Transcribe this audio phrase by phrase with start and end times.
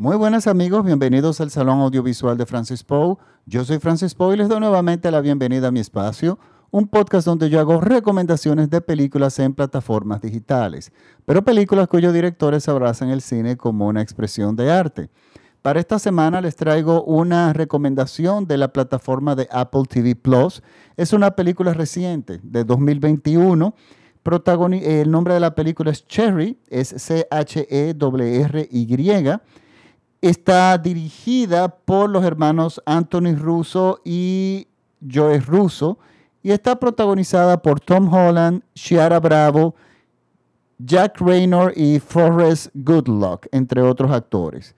[0.00, 3.16] Muy buenas amigos, bienvenidos al Salón Audiovisual de Francis Poe.
[3.46, 6.38] Yo soy Francis Poe y les doy nuevamente la bienvenida a mi espacio,
[6.70, 10.92] un podcast donde yo hago recomendaciones de películas en plataformas digitales,
[11.24, 15.10] pero películas cuyos directores abrazan el cine como una expresión de arte.
[15.62, 20.62] Para esta semana les traigo una recomendación de la plataforma de Apple TV Plus.
[20.96, 23.74] Es una película reciente de 2021.
[24.80, 27.98] el nombre de la película es Cherry, es C-H-E-R-R-Y
[30.20, 34.66] Está dirigida por los hermanos Anthony Russo y
[35.08, 35.98] Joe Russo
[36.42, 39.74] y está protagonizada por Tom Holland, Shiara Bravo,
[40.78, 44.74] Jack Raynor y Forrest Goodluck, entre otros actores.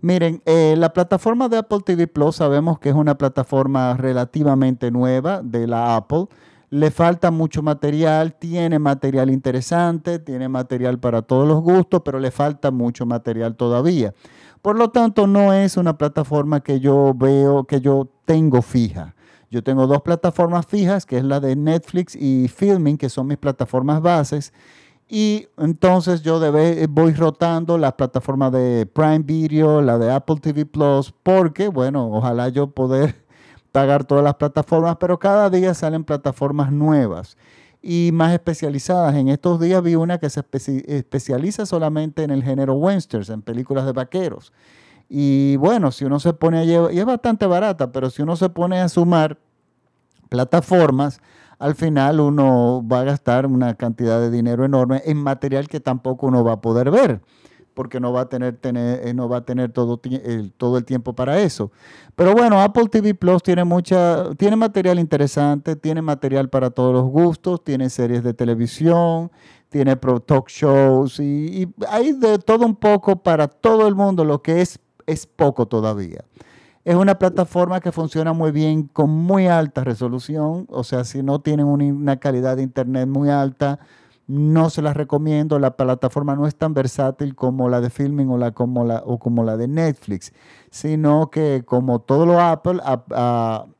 [0.00, 5.42] Miren, eh, la plataforma de Apple TV Plus sabemos que es una plataforma relativamente nueva
[5.42, 6.26] de la Apple.
[6.70, 12.30] Le falta mucho material, tiene material interesante, tiene material para todos los gustos, pero le
[12.30, 14.12] falta mucho material todavía.
[14.62, 19.16] Por lo tanto, no es una plataforma que yo veo, que yo tengo fija.
[19.50, 23.38] Yo tengo dos plataformas fijas, que es la de Netflix y Filming, que son mis
[23.38, 24.52] plataformas bases.
[25.08, 26.40] Y entonces yo
[26.88, 32.48] voy rotando las plataformas de Prime Video, la de Apple TV Plus, porque, bueno, ojalá
[32.48, 33.16] yo poder
[33.72, 37.36] pagar todas las plataformas, pero cada día salen plataformas nuevas
[37.82, 39.14] y más especializadas.
[39.16, 40.42] En estos días vi una que se
[40.86, 44.52] especializa solamente en el género westerns, en películas de vaqueros.
[45.08, 48.36] Y bueno, si uno se pone a llevar, y es bastante barata, pero si uno
[48.36, 49.36] se pone a sumar
[50.28, 51.20] plataformas,
[51.58, 56.28] al final uno va a gastar una cantidad de dinero enorme en material que tampoco
[56.28, 57.20] uno va a poder ver
[57.74, 60.84] porque no va a tener, tener eh, no va a tener todo, el, todo el
[60.84, 61.70] tiempo para eso.
[62.14, 67.04] Pero bueno, Apple TV Plus tiene mucha, tiene material interesante, tiene material para todos los
[67.04, 69.30] gustos, tiene series de televisión,
[69.68, 74.24] tiene pro talk shows y, y hay de todo un poco para todo el mundo,
[74.24, 76.24] lo que es, es poco todavía.
[76.84, 81.40] Es una plataforma que funciona muy bien con muy alta resolución, o sea, si no
[81.40, 83.78] tienen una calidad de internet muy alta,
[84.32, 85.58] no se las recomiendo.
[85.58, 89.18] La plataforma no es tan versátil como la de Filming o, la, como, la, o
[89.18, 90.32] como la de Netflix,
[90.70, 92.80] sino que como todo lo Apple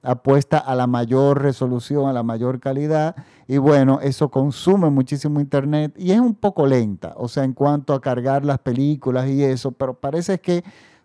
[0.02, 3.16] apuesta a la mayor resolución, a la mayor calidad
[3.48, 7.94] y bueno, eso consume muchísimo internet y es un poco lenta, o sea, en cuanto
[7.94, 10.62] a cargar las películas y eso, pero parece que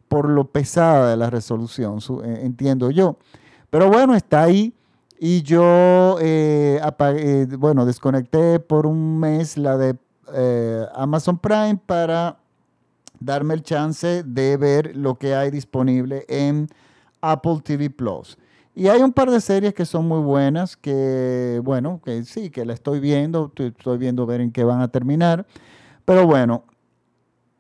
[0.09, 3.17] por lo pesada de la resolución, eh, entiendo yo.
[3.69, 4.73] Pero bueno, está ahí
[5.19, 9.95] y yo, eh, eh, bueno, desconecté por un mes la de
[10.33, 12.37] eh, Amazon Prime para
[13.19, 16.67] darme el chance de ver lo que hay disponible en
[17.21, 18.37] Apple TV Plus.
[18.75, 22.63] Y hay un par de series que son muy buenas, que bueno, que sí, que
[22.63, 25.47] la estoy viendo, estoy viendo ver en qué van a terminar.
[26.05, 26.63] Pero bueno,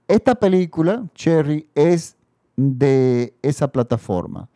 [0.07, 2.15] esta película, Cherry, es
[2.55, 4.47] de esa plataforma.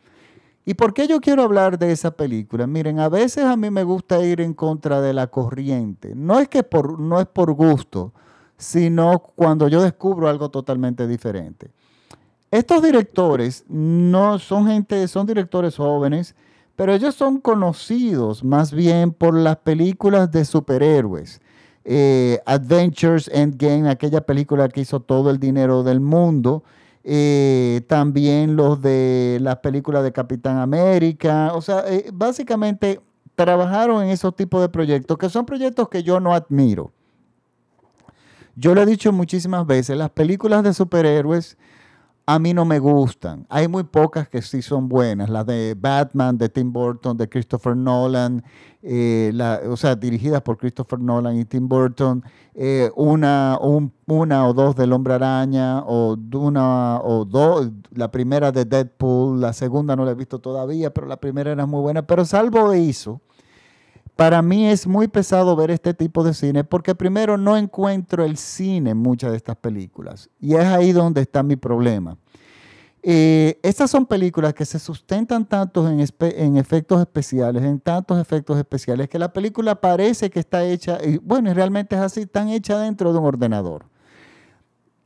[0.64, 2.66] ¿Y por qué yo quiero hablar de esa película?
[2.66, 6.14] Miren, a veces a mí me gusta ir en contra de la corriente.
[6.14, 8.12] No es que por, no es por gusto,
[8.56, 11.70] sino cuando yo descubro algo totalmente diferente.
[12.52, 16.36] Estos directores no son gente, son directores jóvenes,
[16.76, 21.40] pero ellos son conocidos más bien por las películas de superhéroes.
[21.84, 26.62] Eh, Adventures Endgame, aquella película que hizo todo el dinero del mundo
[27.04, 33.00] eh, también los de las películas de Capitán América, o sea, eh, básicamente
[33.34, 36.92] trabajaron en esos tipos de proyectos, que son proyectos que yo no admiro.
[38.54, 41.56] Yo lo he dicho muchísimas veces, las películas de superhéroes
[42.26, 43.46] a mí no me gustan.
[43.48, 45.28] Hay muy pocas que sí son buenas.
[45.28, 48.44] Las de Batman, de Tim Burton, de Christopher Nolan,
[48.82, 49.32] eh,
[49.68, 52.22] o sea, dirigidas por Christopher Nolan y Tim Burton.
[52.54, 53.58] Eh, una,
[54.06, 59.52] una o dos del Hombre Araña, o una o dos, la primera de Deadpool, la
[59.52, 62.06] segunda no la he visto todavía, pero la primera era muy buena.
[62.06, 63.20] Pero salvo eso,
[64.22, 68.36] para mí es muy pesado ver este tipo de cine porque primero no encuentro el
[68.36, 72.16] cine en muchas de estas películas y es ahí donde está mi problema.
[73.02, 75.98] Eh, estas son películas que se sustentan tanto en,
[76.56, 81.50] efectos especiales, en tantos efectos especiales, que la película parece que está hecha, y bueno,
[81.50, 83.86] y realmente es así, están hecha dentro de un ordenador.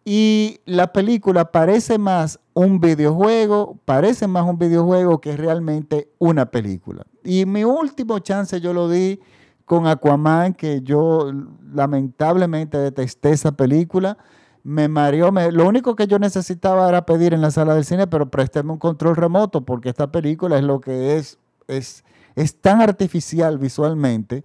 [0.08, 7.04] Y la película parece más un videojuego, parece más un videojuego que realmente una película.
[7.24, 9.18] Y mi último chance yo lo di
[9.64, 11.32] con Aquaman, que yo
[11.74, 14.16] lamentablemente detesté esa película.
[14.62, 15.32] Me mareó.
[15.32, 18.78] lo único que yo necesitaba era pedir en la sala del cine, pero présteme un
[18.78, 21.36] control remoto, porque esta película es lo que es,
[21.66, 22.04] es,
[22.36, 24.44] es tan artificial visualmente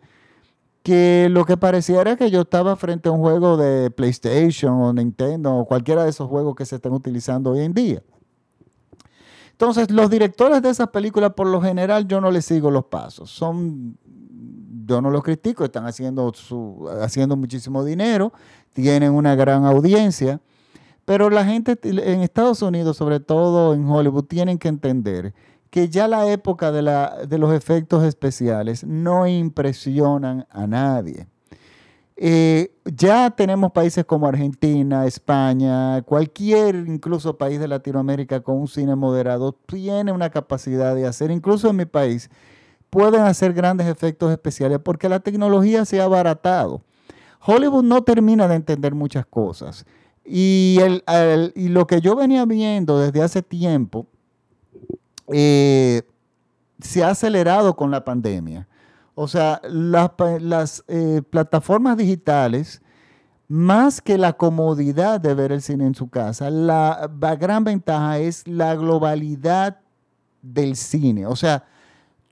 [0.83, 5.55] que lo que pareciera que yo estaba frente a un juego de PlayStation o Nintendo
[5.55, 8.03] o cualquiera de esos juegos que se están utilizando hoy en día.
[9.51, 13.29] Entonces, los directores de esas películas, por lo general, yo no les sigo los pasos.
[13.29, 13.95] Son,
[14.87, 18.33] yo no los critico, están haciendo, su, haciendo muchísimo dinero,
[18.73, 20.41] tienen una gran audiencia,
[21.05, 25.35] pero la gente en Estados Unidos, sobre todo en Hollywood, tienen que entender
[25.71, 31.27] que ya la época de, la, de los efectos especiales no impresionan a nadie.
[32.17, 38.95] Eh, ya tenemos países como Argentina, España, cualquier incluso país de Latinoamérica con un cine
[38.95, 42.29] moderado tiene una capacidad de hacer, incluso en mi país,
[42.89, 46.83] pueden hacer grandes efectos especiales porque la tecnología se ha abaratado.
[47.43, 49.85] Hollywood no termina de entender muchas cosas.
[50.23, 50.77] Y,
[51.55, 54.05] y lo que yo venía viendo desde hace tiempo
[55.33, 56.03] eh,
[56.79, 58.67] se ha acelerado con la pandemia.
[59.15, 62.81] O sea, las, eh, plataformas digitales,
[63.47, 68.19] más que la comodidad de ver el cine en su casa, la, la gran ventaja
[68.19, 69.79] es la globalidad
[70.41, 71.25] del cine.
[71.25, 71.65] O sea,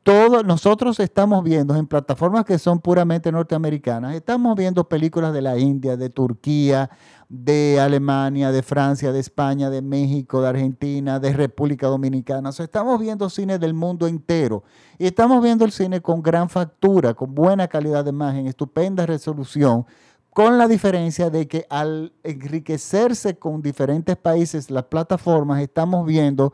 [0.09, 5.55] todos nosotros estamos viendo en plataformas que son puramente norteamericanas, estamos viendo películas de la
[5.59, 6.89] India, de Turquía,
[7.27, 12.49] de Alemania, de Francia, de España, de México, de Argentina, de República Dominicana.
[12.49, 14.63] Estamos viendo cine del mundo entero
[14.97, 19.85] y estamos viendo el cine con gran factura, con buena calidad de imagen, estupenda resolución,
[20.31, 26.51] con la diferencia de que al enriquecerse con diferentes países las plataformas, estamos viendo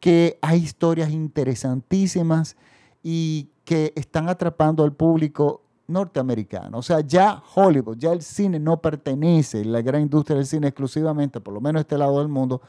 [0.00, 2.58] que hay historias interesantísimas
[3.02, 6.78] y que están atrapando al público norteamericano.
[6.78, 11.40] O sea, ya Hollywood, ya el cine no pertenece, la gran industria del cine exclusivamente,
[11.40, 12.60] por lo menos este lado del mundo,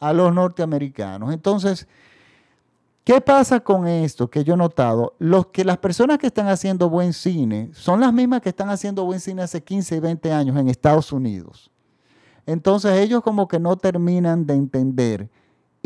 [0.00, 1.32] a los norteamericanos.
[1.32, 1.86] Entonces,
[3.04, 5.14] ¿qué pasa con esto que yo he notado?
[5.18, 9.04] Los que las personas que están haciendo buen cine son las mismas que están haciendo
[9.04, 11.70] buen cine hace 15 y 20 años en Estados Unidos.
[12.46, 15.28] Entonces ellos como que no terminan de entender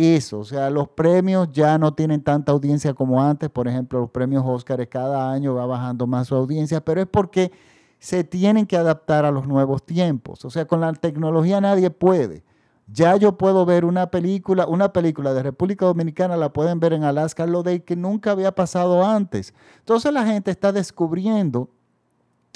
[0.04, 0.40] eso.
[0.40, 3.50] O sea, los premios ya no tienen tanta audiencia como antes.
[3.50, 7.52] Por ejemplo, los premios Óscar cada año va bajando más su audiencia, pero es porque
[7.98, 10.44] se tienen que adaptar a los nuevos tiempos.
[10.44, 12.44] O sea, con la tecnología nadie puede.
[12.88, 17.04] Ya yo puedo ver una película, una película de República Dominicana, la pueden ver en
[17.04, 19.54] Alaska, lo de que nunca había pasado antes.
[19.78, 21.70] Entonces la gente está descubriendo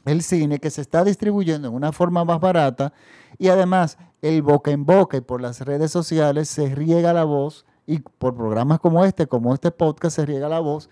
[0.06, 2.92] el cine que se está distribuyendo en una forma más barata
[3.38, 7.66] y además el boca en boca y por las redes sociales se riega la voz
[7.86, 10.88] y por programas como este, como este podcast, se riega la voz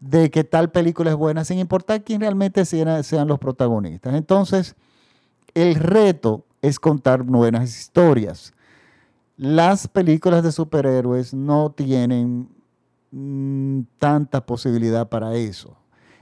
[0.00, 4.14] de que tal película es buena sin importar quién realmente sean, los protagonistas.
[4.14, 4.76] Entonces,
[5.54, 8.52] el reto es contar buenas historias.
[9.36, 12.48] Las películas de superhéroes no tienen
[13.10, 15.76] mm, tanta posibilidad para eso.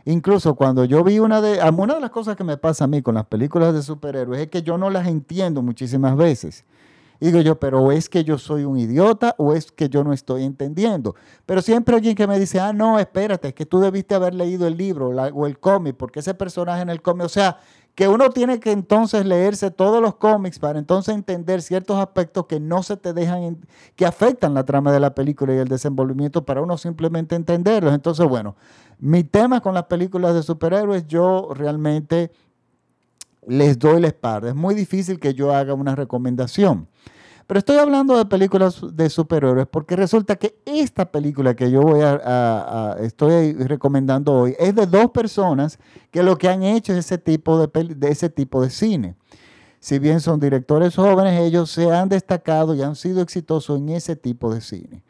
[0.07, 3.01] Incluso cuando yo vi una de, una de las cosas que me pasa a mí
[3.01, 6.65] con las películas de superhéroes es que yo no las entiendo muchísimas veces.
[7.21, 10.13] Y digo yo, pero es que yo soy un idiota o es que yo no
[10.13, 11.15] estoy entendiendo.
[11.47, 14.67] Pero siempre alguien que me dice, ah, no, espérate, es que tú debiste haber leído
[14.67, 17.59] el libro o el cómic, porque ese personaje en el cómic, o sea,
[17.95, 22.59] que uno tiene que entonces leerse todos los cómics para entonces entender ciertos aspectos que
[22.59, 23.59] no se te dejan,
[23.95, 27.95] que afectan la trama de la película y el desenvolvimiento para uno simplemente entenderlos.
[27.95, 28.57] Entonces, bueno,
[28.99, 32.33] mi tema con las películas de superhéroes, yo realmente
[33.47, 34.49] les doy la espalda.
[34.49, 36.89] Es muy difícil que yo haga una recomendación.
[37.47, 42.01] Pero estoy hablando de películas de superhéroes porque resulta que esta película que yo voy
[42.03, 45.79] a, estoy recomendando hoy es de dos personas
[46.11, 49.15] que lo que han hecho es ese tipo de, ese tipo de cine.
[49.79, 54.17] Si bien son directores jóvenes, ellos se han destacado y han sido exitosos en ese
[54.17, 55.03] tipo de cine.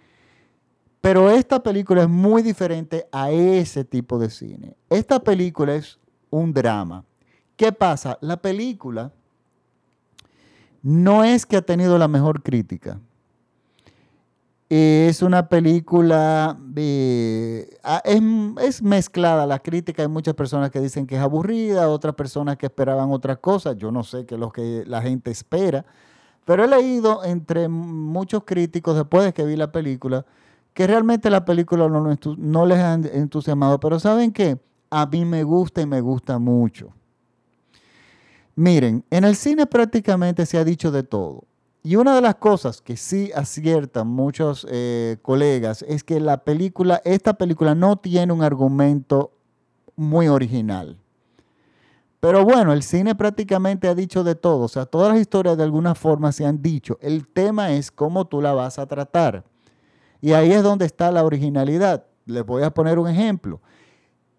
[1.00, 4.76] Pero esta película es muy diferente a ese tipo de cine.
[4.90, 7.04] Esta película es un drama.
[7.56, 8.18] ¿Qué pasa?
[8.20, 9.12] La película
[10.84, 13.00] no es que ha tenido la mejor crítica.
[14.68, 16.58] Es una película,
[17.82, 20.02] ah, es, mezclada la crítica.
[20.02, 23.76] Hay muchas personas que dicen que es aburrida, otras personas que esperaban otras cosas.
[23.76, 25.86] Yo no sé qué es lo que la gente espera.
[26.44, 30.26] Pero he leído entre muchos críticos después de que vi la película
[30.74, 33.80] que realmente la película no, no les ha entusiasmado.
[33.80, 34.58] Pero ¿saben qué?
[34.90, 36.92] A mí me gusta y me gusta mucho.
[38.56, 41.44] Miren, en el cine prácticamente se ha dicho de todo.
[41.82, 47.02] Y una de las cosas que sí aciertan muchos eh, colegas es que la película,
[47.04, 49.32] esta película no tiene un argumento
[49.96, 50.98] muy original.
[52.20, 54.64] Pero bueno, el cine prácticamente ha dicho de todo.
[54.64, 56.96] O sea, todas las historias de alguna forma se han dicho.
[57.02, 59.44] El tema es cómo tú la vas a tratar.
[60.22, 62.06] Y ahí es donde está la originalidad.
[62.24, 63.60] Les voy a poner un ejemplo.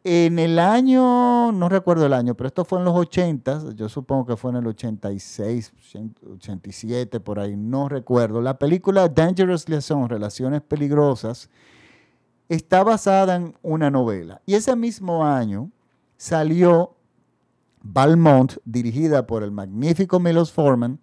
[0.08, 4.28] En el año, no recuerdo el año, pero esto fue en los 80, yo supongo
[4.28, 5.74] que fue en el 86,
[6.36, 8.40] 87, por ahí, no recuerdo.
[8.40, 11.50] La película Dangerous Liaison, Relaciones Peligrosas,
[12.50, 14.44] está basada en una novela.
[14.46, 15.72] Y ese mismo año
[16.18, 16.94] salió
[17.82, 21.00] Valmont, dirigida por el magnífico Milos Forman,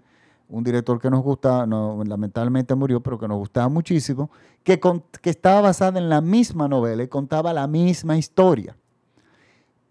[0.48, 4.30] un director que nos gustaba, lamentablemente murió, pero que nos gustaba muchísimo,
[4.62, 4.80] que
[5.24, 8.76] estaba basada en la misma novela y contaba la misma historia.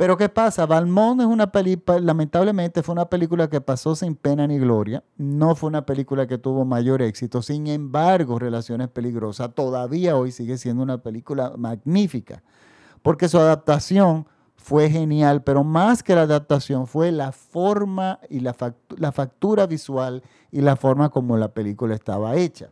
[0.01, 0.65] Pero ¿qué pasa?
[0.65, 5.53] Valmont es una película, lamentablemente fue una película que pasó sin pena ni gloria, no
[5.53, 10.81] fue una película que tuvo mayor éxito, sin embargo, Relaciones Peligrosas todavía hoy sigue siendo
[10.81, 12.41] una película magnífica,
[13.03, 18.55] porque su adaptación fue genial, pero más que la adaptación fue la forma y la,
[18.97, 22.71] la factura visual y la forma como la película estaba hecha.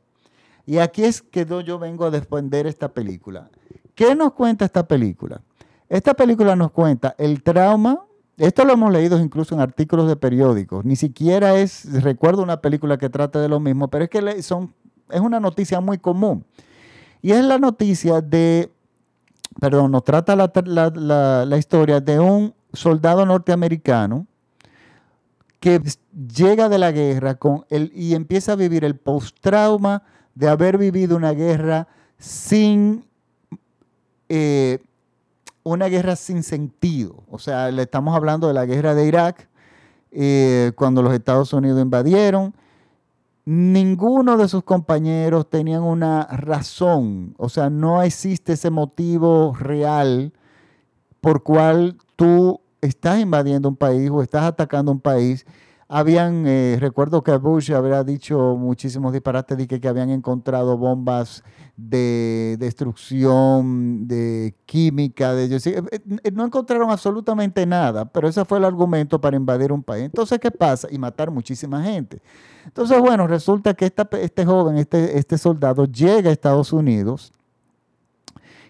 [0.66, 3.52] Y aquí es que yo vengo a defender esta película.
[3.94, 5.44] ¿Qué nos cuenta esta película?
[5.90, 8.06] Esta película nos cuenta el trauma,
[8.38, 12.98] esto lo hemos leído incluso en artículos de periódicos, ni siquiera es, recuerdo una película
[12.98, 14.74] que trata de lo mismo, pero es que son,
[15.10, 16.46] es una noticia muy común.
[17.22, 18.72] Y es la noticia de,
[19.60, 24.26] perdón, nos trata la, la historia de un soldado norteamericano
[25.60, 25.82] que
[26.34, 30.04] llega de la guerra con el, y empieza a vivir el post-trauma
[30.36, 33.06] de haber vivido una guerra sin
[34.30, 34.80] eh,
[35.72, 37.24] una guerra sin sentido.
[37.30, 39.50] O sea, le estamos hablando de la guerra de Irak,
[40.12, 42.54] eh, cuando los Estados Unidos invadieron.
[43.46, 50.34] Ninguno de sus compañeros tenían una razón, o sea, no existe ese motivo real
[51.20, 55.46] por cual tú estás invadiendo un país o estás atacando un país.
[55.92, 61.44] Habían, eh, recuerdo que Bush había dicho muchísimos disparates de que, habían encontrado bombas
[61.76, 65.84] de destrucción, de química, de, eh,
[66.24, 70.06] eh, no encontraron absolutamente nada, pero ese fue el argumento para invadir un país.
[70.06, 70.88] Entonces, ¿qué pasa?
[70.92, 72.22] Y matar muchísima gente.
[72.66, 73.92] Entonces, bueno, resulta que
[74.22, 77.32] este joven, este, este soldado, llega a Estados Unidos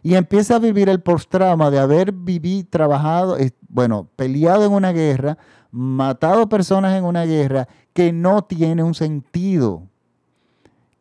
[0.01, 3.35] y empieza a vivir el post-trauma de haber vivido, trabajado,
[3.67, 5.37] bueno, peleado en una guerra,
[5.71, 9.83] matado personas en una guerra que no tiene un sentido,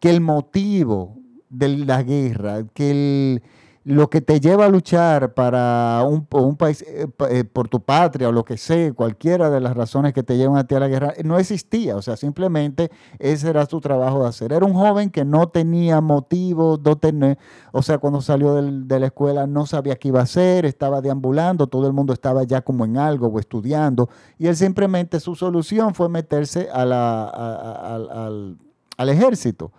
[0.01, 1.17] que el motivo
[1.49, 3.43] de la guerra, que el,
[3.85, 8.33] lo que te lleva a luchar para un, país, eh, eh, por tu patria o
[8.33, 11.15] lo que sea, cualquiera de las razones que te llevan a ti a la guerra,
[11.25, 11.97] no existía.
[11.97, 14.53] O sea, simplemente ese era su trabajo de hacer.
[14.53, 17.37] Era un joven que no tenía motivo, no
[17.73, 21.67] o sea, cuando salió de la escuela no sabía qué iba a hacer, estaba deambulando,
[21.67, 24.11] todo el mundo estaba ya como en algo o estudiando.
[24.39, 28.59] Y él simplemente su solución fue meterse a al,
[28.99, 29.73] al ejército.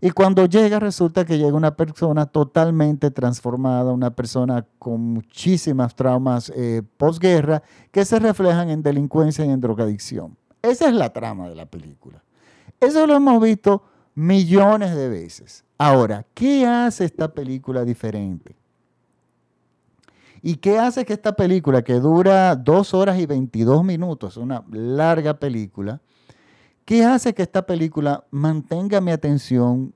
[0.00, 6.52] Y cuando llega, resulta que llega una persona totalmente transformada, una persona con muchísimas traumas
[6.54, 10.36] eh, posguerra que se reflejan en delincuencia y en drogadicción.
[10.62, 12.22] Esa es la trama de la película.
[12.80, 13.82] Eso lo hemos visto
[14.14, 15.64] millones de veces.
[15.78, 18.56] Ahora, ¿qué hace esta película diferente?
[20.42, 25.34] ¿Y qué hace que esta película, que dura dos horas y 22 minutos, una larga
[25.34, 26.00] película,
[26.88, 29.92] ¿Qué hace que esta película mantenga mi atención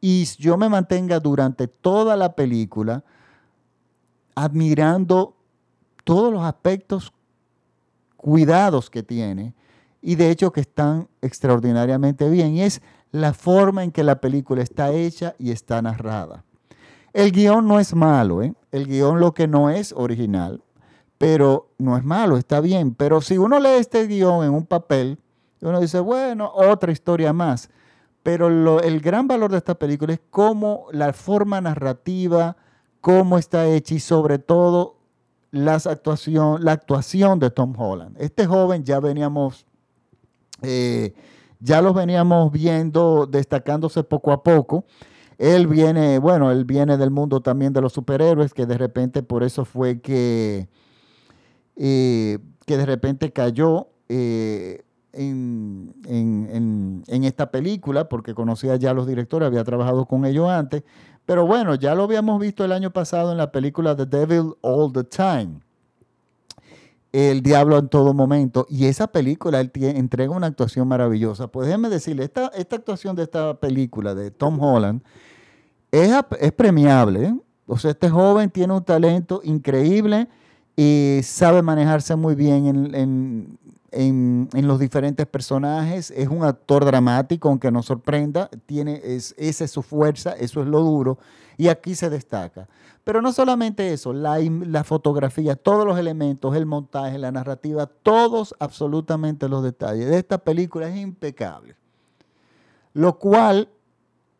[0.00, 3.02] y yo me mantenga durante toda la película
[4.36, 5.34] admirando
[6.04, 7.12] todos los aspectos
[8.16, 9.54] cuidados que tiene
[10.00, 12.54] y de hecho que están extraordinariamente bien.
[12.54, 12.80] Y es
[13.10, 16.44] la forma en que la película está hecha y está narrada.
[17.12, 18.54] El guion no es malo, ¿eh?
[18.70, 20.62] el guion lo que no es original,
[21.18, 22.94] pero no es malo, está bien.
[22.94, 25.18] Pero si uno lee este guion en un papel,
[25.68, 27.70] uno dice, bueno, otra historia más.
[28.22, 32.56] Pero el gran valor de esta película es cómo la forma narrativa,
[33.00, 34.96] cómo está hecha y sobre todo
[35.50, 38.16] las actuación, la actuación de Tom Holland.
[38.18, 39.66] Este joven ya veníamos,
[40.62, 41.12] eh,
[41.60, 44.84] ya los veníamos viendo destacándose poco a poco.
[45.36, 49.42] Él viene, bueno, él viene del mundo también de los superhéroes, que de repente por
[49.42, 50.68] eso fue que,
[51.76, 53.88] eh, que de repente cayó.
[54.08, 54.83] Eh,
[55.14, 60.82] en, esta película, porque conocía ya a los directores, había trabajado con ellos antes,
[61.26, 64.92] pero bueno, ya lo habíamos visto el año pasado en la película The Devil All
[64.92, 65.60] the Time.
[67.12, 68.66] El Diablo en todo momento.
[68.68, 71.46] Y esa película él entrega una actuación maravillosa.
[71.46, 75.00] Pues déjeme decirle, esta, esta actuación de esta película de Tom Holland
[75.92, 77.26] es, es premiable.
[77.26, 77.34] ¿eh?
[77.66, 80.28] O sea, este joven tiene un talento increíble
[80.76, 83.58] y sabe manejarse muy bien en, en,
[83.96, 86.10] los diferentes personajes.
[86.10, 88.48] Es un actor dramático, aunque no sorprenda.
[88.66, 91.18] Tiene, es, esa es su fuerza, eso es lo duro.
[91.56, 92.68] Y aquí se destaca.
[93.04, 98.54] Pero no solamente eso, la, la fotografía, todos los elementos, el montaje, la narrativa, todos
[98.58, 101.76] absolutamente los detalles de esta película es impecable.
[102.94, 103.68] Lo cual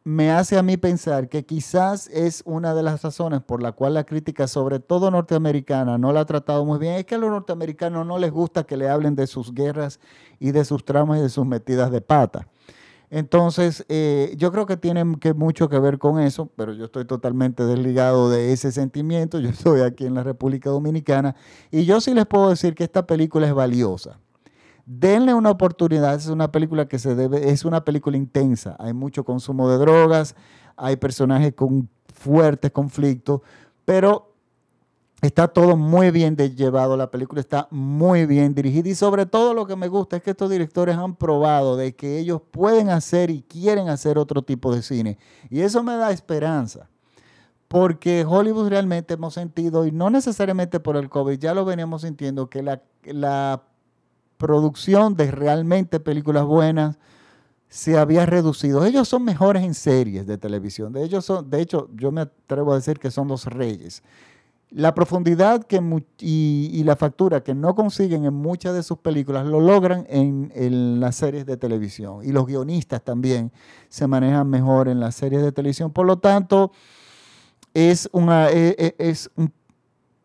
[0.04, 3.94] me hace a mí pensar que quizás es una de las razones por la cual
[3.94, 7.30] la crítica, sobre todo norteamericana, no la ha tratado muy bien, es que a los
[7.30, 10.00] norteamericanos no les gusta que le hablen de sus guerras
[10.38, 12.46] y de sus traumas y de sus metidas de pata.
[13.08, 17.64] Entonces, eh, yo creo que tiene mucho que ver con eso, pero yo estoy totalmente
[17.64, 19.38] desligado de ese sentimiento.
[19.40, 21.36] Yo estoy aquí en la República Dominicana
[21.70, 24.18] y yo sí les puedo decir que esta película es valiosa.
[24.86, 29.24] Denle una oportunidad, es una película que se debe, es una película intensa, hay mucho
[29.24, 30.36] consumo de drogas,
[30.76, 33.40] hay personajes con fuertes conflictos,
[33.86, 34.34] pero
[35.22, 39.66] está todo muy bien llevado, la película está muy bien dirigida y sobre todo lo
[39.66, 43.40] que me gusta es que estos directores han probado de que ellos pueden hacer y
[43.40, 46.90] quieren hacer otro tipo de cine y eso me da esperanza.
[47.68, 52.48] Porque Hollywood realmente hemos sentido, y no necesariamente por el COVID, ya lo veníamos sintiendo,
[52.48, 53.64] que la, la
[54.36, 56.98] producción de realmente películas buenas
[57.68, 58.84] se había reducido.
[58.84, 60.92] Ellos son mejores en series de televisión.
[60.92, 64.02] De, ellos son, de hecho, yo me atrevo a decir que son los reyes.
[64.70, 65.80] La profundidad que,
[66.20, 71.00] y, la factura que no consiguen en muchas de sus películas lo logran en, en,
[71.00, 72.20] las series de televisión.
[72.24, 73.50] Y los guionistas también
[73.88, 75.90] se manejan mejor en las series de televisión.
[75.92, 76.70] Por lo tanto,
[77.72, 79.30] es, una, e, e, es,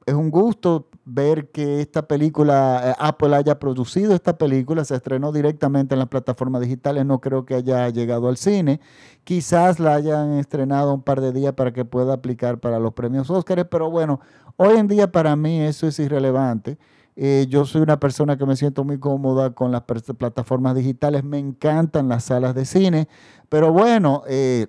[0.05, 5.31] es un gusto ver que esta película, eh, Apple haya producido esta película, se estrenó
[5.31, 8.79] directamente en las plataformas digitales, no creo que haya llegado al cine.
[9.23, 13.29] Quizás la hayan estrenado un par de días para que pueda aplicar para los premios
[13.29, 14.19] Óscar, pero bueno,
[14.57, 16.77] hoy en día para mí eso es irrelevante.
[17.15, 21.37] Eh, yo soy una persona que me siento muy cómoda con las plataformas digitales, me
[21.37, 23.09] encantan las salas de cine,
[23.49, 24.67] pero bueno, eh,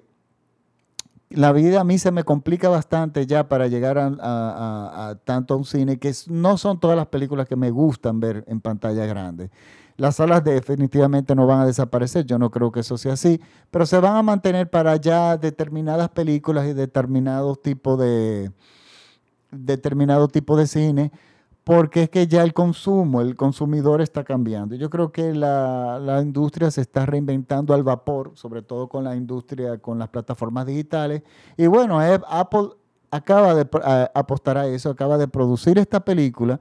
[1.30, 5.64] la vida a mí se me complica bastante ya para llegar a, tanto a un
[5.64, 9.50] cine que no son todas las películas que me gustan ver en pantalla grande.
[9.96, 13.87] Las salas definitivamente no van a desaparecer, yo no creo que eso sea así, pero
[13.87, 18.50] se van a mantener para ya determinadas películas y determinados tipos de
[19.52, 21.12] determinado tipo de cine
[21.64, 24.75] porque es que ya el consumo, el consumidor está cambiando.
[24.75, 29.79] Yo creo que la, industria se está reinventando al vapor, sobre todo con la industria,
[29.79, 31.23] con las plataformas digitales.
[31.57, 32.70] Y bueno, Apple
[33.11, 33.68] acaba de
[34.14, 36.61] apostar a eso, acaba de producir esta película,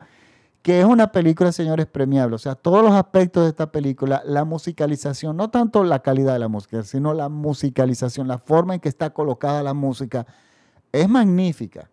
[0.62, 2.36] que es una película, señores, premiable.
[2.36, 6.40] O sea, todos los aspectos de esta película, la musicalización, no tanto la calidad de
[6.40, 10.28] la música, sino la musicalización, la forma en que está colocada la música,
[10.92, 11.90] es magnífica.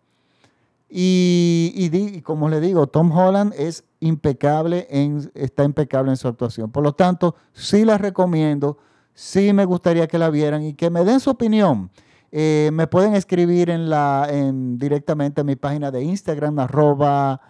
[0.89, 6.71] Y, como le digo, Tom Holland es impecable, en, está impecable en su actuación.
[6.71, 8.77] Por lo tanto, sí la recomiendo,
[9.13, 11.91] sí me gustaría que la vieran y que me den su opinión.
[12.31, 17.41] Eh, me pueden escribir en en, directamente en mi página de Instagram, arroba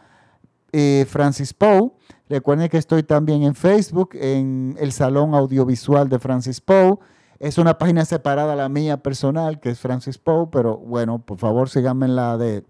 [0.71, 1.91] eh, Francis Poe.
[2.30, 6.97] Recuerden que estoy también en Facebook, en el Salón Audiovisual de Francis Poe.
[7.39, 11.69] Es una página separada la mía personal, que es Francis Poe, pero bueno, por favor
[11.69, 12.63] síganme en la de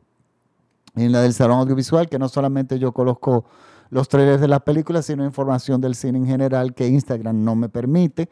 [1.05, 3.45] en la del salón audiovisual, que no solamente yo conozco
[3.89, 7.69] los trailers de las películas, sino información del cine en general que Instagram no me
[7.69, 8.29] permite.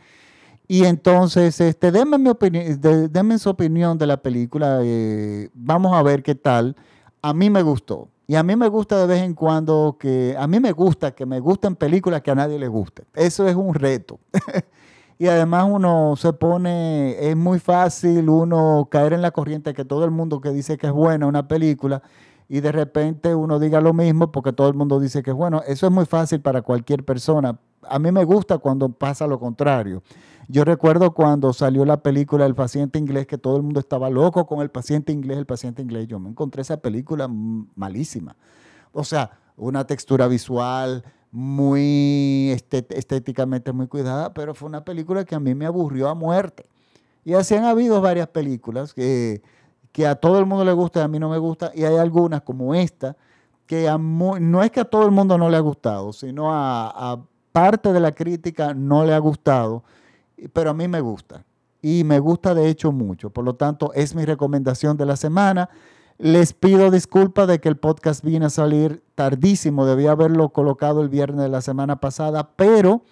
[0.68, 4.80] Y entonces, este, denme, mi opinión, su opinión de la película.
[4.82, 6.76] Eh, vamos a ver qué tal.
[7.22, 8.10] A mí me gustó.
[8.28, 11.28] Y a mí me gusta de vez en cuando que, a mí me gusta que
[11.28, 13.04] me gusten películas que a nadie le guste.
[13.14, 14.20] Eso es un reto.
[15.20, 20.06] y además uno se pone, es muy fácil uno caer en la corriente que todo
[20.06, 22.02] el mundo que dice que es buena una película
[22.48, 25.62] y de repente uno diga lo mismo porque todo el mundo dice que es bueno.
[25.68, 27.60] Eso es muy fácil para cualquier persona.
[27.84, 30.04] A mí me gusta cuando pasa lo contrario.
[30.48, 34.46] Yo recuerdo cuando salió la película El paciente inglés, que todo el mundo estaba loco
[34.46, 36.08] con el paciente inglés, el paciente inglés.
[36.08, 38.36] Yo me encontré esa película malísima.
[38.92, 45.40] O sea, una textura visual muy estéticamente muy cuidada, pero fue una película que a
[45.40, 46.70] mí me aburrió a muerte.
[47.26, 49.42] Y así han habido varias películas que
[49.96, 51.96] que a todo el mundo le gusta y a mí no me gusta, y hay
[51.96, 53.16] algunas como esta,
[53.66, 57.94] que no es que a todo el mundo no le ha gustado, sino a, parte
[57.94, 59.86] de la crítica no le ha gustado,
[60.52, 61.46] pero a mí me gusta.
[61.82, 63.30] Y me gusta de hecho mucho.
[63.30, 65.70] Por lo tanto, es mi recomendación de la semana.
[66.18, 69.86] Les pido disculpas de que el podcast vino a salir tardísimo.
[69.86, 73.04] Debía haberlo colocado el viernes de la semana pasada, pero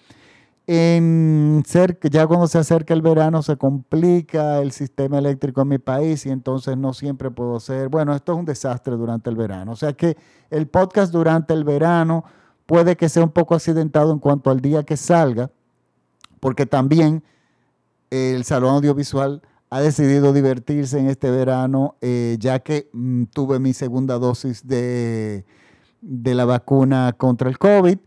[0.65, 1.63] en
[2.10, 6.30] ya cuando se acerca el verano se complica el sistema eléctrico en mi país y
[6.30, 9.73] entonces no siempre puedo ser, bueno, esto es un desastre durante el verano.
[9.73, 10.17] O sea que
[10.49, 12.23] el podcast durante el verano
[12.65, 15.52] puede que sea un poco accidentado en cuanto al día que salga,
[16.39, 17.23] porque también
[18.10, 23.73] el Salón Audiovisual ha decidido divertirse en este verano, eh, ya que mm, tuve mi
[23.73, 25.45] segunda dosis de,
[26.02, 27.97] de, la vacuna contra el COVID.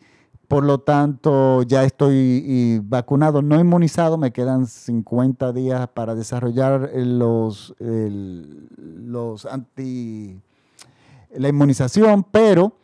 [0.49, 7.75] Por lo tanto, ya estoy vacunado, no inmunizado, me quedan 50 días para desarrollar los,
[7.79, 10.41] los anti,
[11.35, 12.75] la inmunización, pero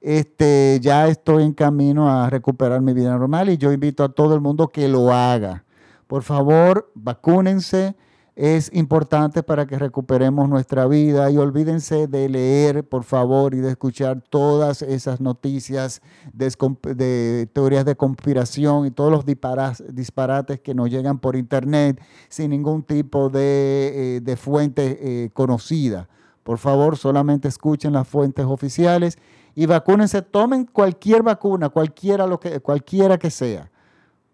[0.00, 4.34] este, ya estoy en camino a recuperar mi vida normal y yo invito a todo
[4.34, 5.64] el mundo que lo haga.
[6.06, 7.96] Por favor, vacúnense
[8.36, 13.70] es importante para que recuperemos nuestra vida y olvídense de leer, por favor, y de
[13.70, 16.02] escuchar todas esas noticias
[16.34, 22.82] de, teorías de conspiración y todos los disparates que nos llegan por internet sin ningún
[22.82, 26.06] tipo de, eh, fuente eh, conocida.
[26.42, 29.16] Por favor, solamente escuchen las fuentes oficiales
[29.54, 33.70] y vacúnense, tomen cualquier vacuna, cualquiera, lo que, cualquiera que sea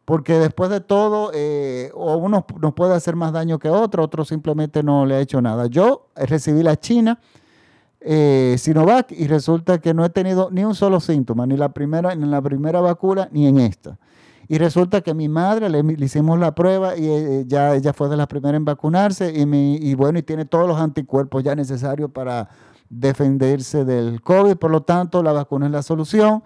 [0.04, 4.82] porque después de todo, eh, uno nos puede hacer más daño que otro, otro simplemente
[4.82, 5.66] no le ha hecho nada.
[5.66, 7.20] Yo recibí la China,
[8.00, 12.12] eh, Sinovac, y resulta que no he tenido ni un solo síntoma, ni la primera,
[12.12, 13.98] en la primera vacuna, ni en esta.
[14.48, 18.16] Y resulta que mi madre le, hicimos la prueba y eh, ya ella fue de
[18.16, 22.48] las primeras en vacunarse y bueno, y tiene todos los anticuerpos ya necesarios para
[22.90, 24.56] defenderse del COVID.
[24.56, 26.42] Por lo tanto, la vacuna es la solución.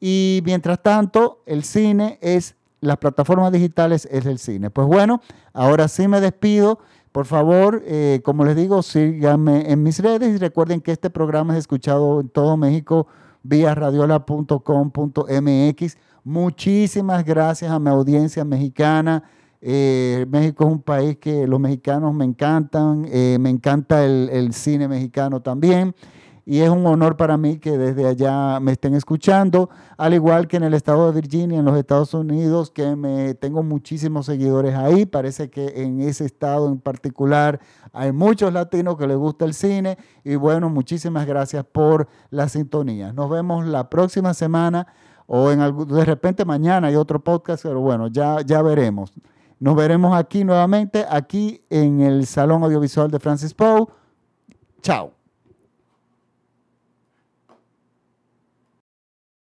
[0.00, 4.68] Y mientras tanto, el cine es las plataformas digitales es el cine.
[4.68, 5.22] Pues bueno,
[5.54, 6.80] ahora sí me despido.
[7.12, 11.54] Por favor, eh, como les digo, síganme en mis redes y recuerden que este programa
[11.54, 13.06] es escuchado en todo México
[13.42, 15.96] vía radiola.com.mx.
[16.24, 19.22] Muchísimas gracias a mi audiencia mexicana.
[19.60, 24.88] Eh, México es un país que los mexicanos me encantan, eh, me encanta el, cine
[24.88, 25.94] mexicano también
[26.44, 30.56] y es un honor para mí que desde allá me estén escuchando, al igual que
[30.56, 35.06] en el estado de Virginia, en los Estados Unidos, que me tengo muchísimos seguidores ahí.
[35.06, 37.60] Parece que en ese estado en particular
[37.92, 43.12] hay muchos latinos que les gusta el cine y bueno, muchísimas gracias por la sintonía.
[43.12, 44.88] Nos vemos la próxima semana
[45.26, 49.12] o de repente mañana hay otro podcast, pero bueno, ya, ya veremos.
[49.60, 53.86] Nos veremos aquí nuevamente, aquí en el Salón Audiovisual de Francis Poe.
[54.82, 55.21] Chao.